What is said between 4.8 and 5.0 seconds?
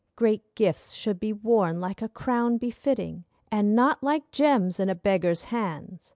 a